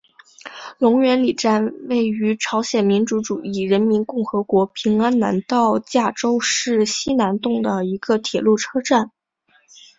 [0.79, 9.11] 龙源里站是位于朝鲜民主主义人民共和国平安南道价川市西南洞的一个铁路车站。